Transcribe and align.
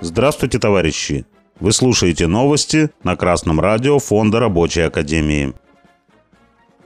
Здравствуйте, 0.00 0.58
товарищи! 0.58 1.26
Вы 1.60 1.72
слушаете 1.72 2.26
новости 2.28 2.90
на 3.02 3.16
Красном 3.16 3.60
радио 3.60 3.98
Фонда 3.98 4.38
Рабочей 4.40 4.82
Академии. 4.82 5.54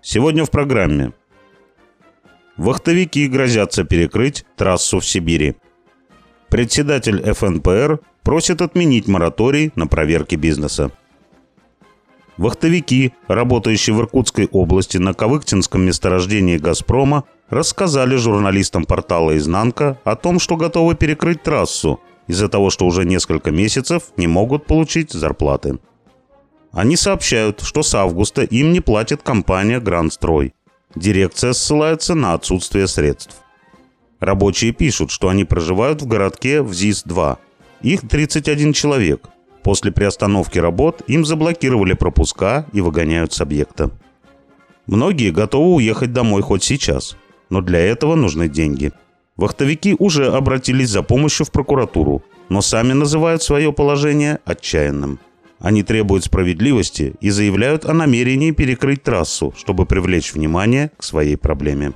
Сегодня 0.00 0.44
в 0.44 0.50
программе. 0.50 1.12
Вахтовики 2.56 3.26
грозятся 3.28 3.84
перекрыть 3.84 4.46
трассу 4.56 5.00
в 5.00 5.06
Сибири. 5.06 5.56
Председатель 6.48 7.22
ФНПР 7.32 8.00
просит 8.22 8.62
отменить 8.62 9.08
мораторий 9.08 9.72
на 9.74 9.86
проверки 9.86 10.36
бизнеса. 10.36 10.90
Вахтовики, 12.36 13.12
работающие 13.28 13.94
в 13.94 14.00
Иркутской 14.00 14.48
области 14.50 14.98
на 14.98 15.14
Кавыктинском 15.14 15.82
месторождении 15.82 16.58
«Газпрома», 16.58 17.24
рассказали 17.48 18.16
журналистам 18.16 18.84
портала 18.84 19.36
«Изнанка» 19.36 19.98
о 20.04 20.16
том, 20.16 20.38
что 20.38 20.56
готовы 20.56 20.94
перекрыть 20.94 21.42
трассу 21.42 22.00
из-за 22.26 22.48
того, 22.48 22.70
что 22.70 22.86
уже 22.86 23.04
несколько 23.04 23.50
месяцев 23.50 24.04
не 24.16 24.26
могут 24.26 24.66
получить 24.66 25.12
зарплаты. 25.12 25.78
Они 26.72 26.96
сообщают, 26.96 27.60
что 27.60 27.82
с 27.82 27.94
августа 27.94 28.42
им 28.42 28.72
не 28.72 28.80
платит 28.80 29.22
компания 29.22 29.80
«Грандстрой». 29.80 30.54
Дирекция 30.94 31.52
ссылается 31.52 32.14
на 32.14 32.34
отсутствие 32.34 32.86
средств. 32.88 33.36
Рабочие 34.20 34.72
пишут, 34.72 35.10
что 35.10 35.28
они 35.28 35.44
проживают 35.44 36.02
в 36.02 36.06
городке 36.06 36.62
в 36.62 36.72
ЗИС-2. 36.72 37.36
Их 37.82 38.08
31 38.08 38.72
человек. 38.72 39.28
После 39.62 39.92
приостановки 39.92 40.58
работ 40.58 41.02
им 41.06 41.24
заблокировали 41.24 41.94
пропуска 41.94 42.66
и 42.72 42.80
выгоняют 42.80 43.32
с 43.32 43.40
объекта. 43.40 43.90
Многие 44.86 45.30
готовы 45.30 45.74
уехать 45.74 46.12
домой 46.12 46.42
хоть 46.42 46.62
сейчас, 46.62 47.16
но 47.54 47.60
для 47.60 47.78
этого 47.78 48.16
нужны 48.16 48.48
деньги. 48.48 48.90
Вахтовики 49.36 49.94
уже 50.00 50.26
обратились 50.26 50.90
за 50.90 51.04
помощью 51.04 51.46
в 51.46 51.52
прокуратуру, 51.52 52.24
но 52.48 52.62
сами 52.62 52.94
называют 52.94 53.44
свое 53.44 53.72
положение 53.72 54.40
отчаянным. 54.44 55.20
Они 55.60 55.84
требуют 55.84 56.24
справедливости 56.24 57.14
и 57.20 57.30
заявляют 57.30 57.84
о 57.84 57.92
намерении 57.92 58.50
перекрыть 58.50 59.04
трассу, 59.04 59.54
чтобы 59.56 59.86
привлечь 59.86 60.34
внимание 60.34 60.90
к 60.96 61.04
своей 61.04 61.36
проблеме. 61.36 61.92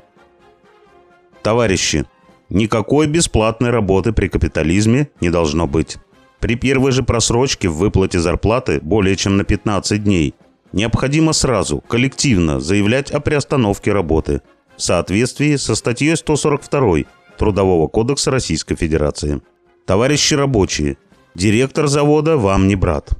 Товарищи, 1.42 2.04
никакой 2.50 3.08
бесплатной 3.08 3.70
работы 3.70 4.12
при 4.12 4.28
капитализме 4.28 5.08
не 5.20 5.28
должно 5.28 5.66
быть. 5.66 5.98
При 6.38 6.54
первой 6.54 6.92
же 6.92 7.02
просрочке 7.02 7.68
в 7.68 7.78
выплате 7.78 8.20
зарплаты 8.20 8.78
более 8.80 9.16
чем 9.16 9.36
на 9.36 9.42
15 9.42 10.04
дней 10.04 10.36
необходимо 10.72 11.32
сразу, 11.32 11.80
коллективно 11.80 12.60
заявлять 12.60 13.10
о 13.10 13.18
приостановке 13.18 13.92
работы 13.92 14.40
в 14.78 14.82
соответствии 14.82 15.56
со 15.56 15.74
статьей 15.74 16.16
142 16.16 16.98
Трудового 17.36 17.88
кодекса 17.88 18.30
Российской 18.30 18.76
Федерации. 18.76 19.42
Товарищи 19.86 20.34
рабочие, 20.34 20.96
директор 21.34 21.88
завода 21.88 22.36
вам 22.36 22.68
не 22.68 22.76
брат. 22.76 23.10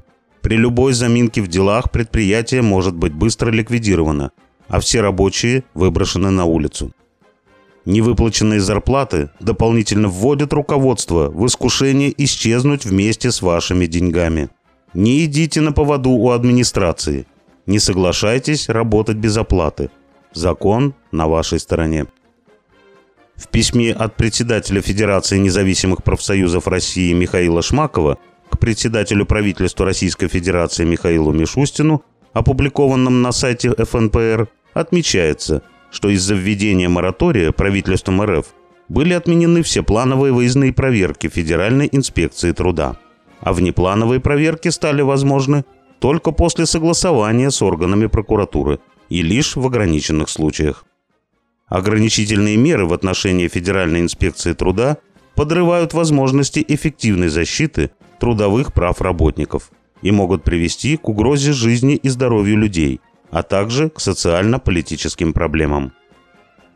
При 0.41 0.55
любой 0.55 0.93
заминке 0.93 1.41
в 1.41 1.47
делах 1.47 1.91
предприятие 1.91 2.61
может 2.61 2.95
быть 2.95 3.13
быстро 3.13 3.51
ликвидировано, 3.51 4.31
а 4.69 4.79
все 4.79 5.01
рабочие 5.01 5.65
выброшены 5.73 6.29
на 6.29 6.45
улицу. 6.45 6.91
Невыплаченные 7.83 8.61
зарплаты 8.61 9.29
дополнительно 9.39 10.07
вводят 10.07 10.53
руководство 10.53 11.29
в 11.29 11.45
искушение 11.45 12.13
исчезнуть 12.23 12.85
вместе 12.85 13.31
с 13.31 13.41
вашими 13.41 13.85
деньгами. 13.85 14.49
Не 14.93 15.25
идите 15.25 15.59
на 15.59 15.73
поводу 15.73 16.11
у 16.11 16.29
администрации. 16.31 17.25
Не 17.65 17.79
соглашайтесь 17.79 18.69
работать 18.69 19.17
без 19.17 19.35
оплаты. 19.37 19.89
Закон 20.33 20.93
на 21.11 21.27
вашей 21.27 21.59
стороне. 21.59 22.07
В 23.35 23.47
письме 23.47 23.93
от 23.93 24.15
председателя 24.15 24.81
Федерации 24.81 25.37
независимых 25.37 26.03
профсоюзов 26.03 26.67
России 26.67 27.13
Михаила 27.13 27.61
Шмакова 27.61 28.17
к 28.49 28.59
председателю 28.59 29.25
правительства 29.25 29.85
Российской 29.85 30.27
Федерации 30.27 30.85
Михаилу 30.85 31.31
Мишустину, 31.31 32.03
опубликованном 32.33 33.21
на 33.21 33.31
сайте 33.31 33.73
ФНПР, 33.75 34.47
отмечается– 34.73 35.63
что 35.91 36.09
из-за 36.09 36.35
введения 36.35 36.89
моратория 36.89 37.51
правительством 37.51 38.21
РФ 38.21 38.47
были 38.87 39.13
отменены 39.13 39.61
все 39.63 39.83
плановые 39.83 40.33
выездные 40.33 40.73
проверки 40.73 41.27
Федеральной 41.29 41.89
инспекции 41.91 42.51
труда, 42.51 42.97
а 43.41 43.53
внеплановые 43.53 44.19
проверки 44.19 44.69
стали 44.69 45.01
возможны 45.01 45.65
только 45.99 46.31
после 46.31 46.65
согласования 46.65 47.51
с 47.51 47.61
органами 47.61 48.07
прокуратуры 48.07 48.79
и 49.09 49.21
лишь 49.21 49.55
в 49.55 49.65
ограниченных 49.65 50.29
случаях. 50.29 50.85
Ограничительные 51.67 52.57
меры 52.57 52.85
в 52.85 52.93
отношении 52.93 53.47
Федеральной 53.47 54.01
инспекции 54.01 54.53
труда 54.53 54.97
подрывают 55.35 55.93
возможности 55.93 56.63
эффективной 56.67 57.29
защиты 57.29 57.91
трудовых 58.19 58.73
прав 58.73 59.01
работников 59.01 59.71
и 60.01 60.11
могут 60.11 60.43
привести 60.43 60.97
к 60.97 61.09
угрозе 61.09 61.53
жизни 61.53 61.95
и 61.95 62.09
здоровью 62.09 62.57
людей– 62.57 63.01
а 63.31 63.43
также 63.43 63.89
к 63.89 63.99
социально-политическим 63.99 65.33
проблемам. 65.33 65.93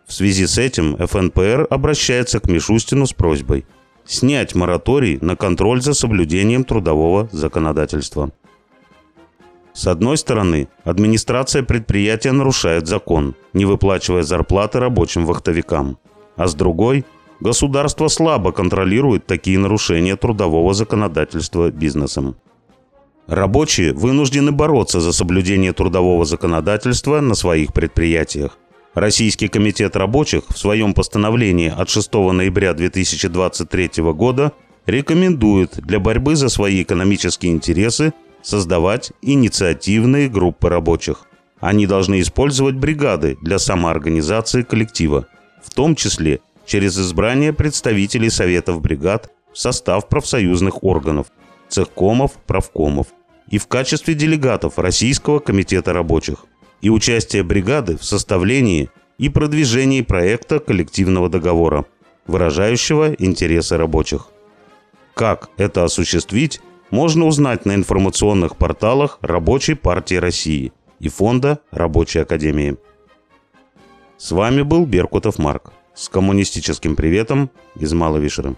В 0.06 0.14
связи 0.14 0.46
с 0.46 0.58
этим 0.58 0.98
ФНПР 0.98 1.68
обращается 1.70 2.40
к 2.40 2.48
Мишустину 2.48 3.06
с 3.06 3.14
просьбой 3.14 3.66
снять 4.06 4.54
мораторий 4.54 5.18
на 5.22 5.38
контроль 5.38 5.82
за 5.82 5.94
соблюдением 5.94 6.66
трудового 6.66 7.30
законодательства. 7.32 8.32
С 9.74 9.88
одной 9.88 10.18
стороны, 10.18 10.68
администрация 10.84 11.64
предприятия 11.64 12.32
нарушает 12.32 12.88
закон, 12.88 13.36
не 13.54 13.66
выплачивая 13.66 14.22
зарплаты 14.22 14.80
рабочим 14.80 15.26
вахтовикам. 15.26 15.98
А 16.36 16.48
с 16.48 16.54
другой, 16.54 17.06
государство 17.40 18.08
слабо 18.08 18.52
контролирует 18.52 19.26
такие 19.26 19.58
нарушения 19.58 20.16
трудового 20.16 20.74
законодательства 20.76 21.72
бизнесом. 21.72 22.36
Рабочие 23.28 23.94
вынуждены 23.94 24.52
бороться 24.52 25.00
за 25.00 25.12
соблюдение 25.12 25.74
трудового 25.74 26.26
законодательства 26.26 27.20
на 27.22 27.34
своих 27.34 27.74
предприятиях. 27.74 28.58
Российский 28.94 29.48
комитет 29.48 29.96
рабочих 29.96 30.44
в 30.50 30.58
своем 30.58 30.94
постановлении 30.94 31.74
от 31.76 31.90
6 31.90 32.14
ноября 32.14 32.74
2023 32.76 34.04
года 34.14 34.52
рекомендует 34.86 35.80
для 35.82 36.00
борьбы 36.00 36.36
за 36.36 36.50
свои 36.50 36.84
экономические 36.84 37.54
интересы 37.54 38.14
создавать 38.44 39.12
инициативные 39.22 40.30
группы 40.30 40.70
рабочих. 40.70 41.26
Они 41.60 41.88
должны 41.88 42.22
использовать 42.22 42.76
бригады 42.76 43.38
для 43.42 43.58
самоорганизации 43.58 44.64
коллектива, 44.64 45.28
в 45.64 45.74
том 45.74 45.96
числе 45.96 46.42
через 46.66 47.00
избрание 47.00 47.54
представителей 47.54 48.30
советов 48.30 48.82
бригад 48.82 49.32
в 49.52 49.58
состав 49.58 50.08
профсоюзных 50.10 50.84
органов– 50.84 51.28
цехкомов, 51.74 52.34
правкомов 52.46 53.08
и 53.50 53.58
в 53.58 53.68
качестве 53.68 54.14
делегатов 54.14 54.78
Российского 54.78 55.40
комитета 55.40 55.92
рабочих 55.92 56.46
и 56.82 56.90
участие 56.90 57.44
бригады 57.44 57.98
в 57.98 58.04
составлении 58.04 58.90
и 59.18 59.30
продвижении 59.30 60.02
проекта 60.02 60.60
коллективного 60.60 61.30
договора, 61.30 61.86
выражающего 62.28 63.14
интересы 63.14 63.78
рабочих. 63.78 64.28
Как 65.14 65.50
это 65.58 65.84
осуществить, 65.84 66.62
можно 66.94 67.26
узнать 67.26 67.66
на 67.66 67.74
информационных 67.74 68.56
порталах 68.56 69.18
Рабочей 69.22 69.74
партии 69.74 70.14
России 70.14 70.72
и 71.00 71.10
Фонда 71.10 71.60
Рабочей 71.72 72.20
Академии. 72.20 72.78
С 74.18 74.32
вами 74.32 74.62
был 74.62 74.86
Беркутов 74.86 75.40
Марк 75.40 75.74
с 75.96 76.08
коммунистическим 76.08 76.96
приветом 76.96 77.50
из 77.76 77.92
Маловишера. 77.94 78.56